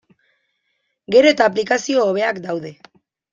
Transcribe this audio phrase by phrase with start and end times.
[1.15, 2.73] Gero eta aplikazio hobeak daude.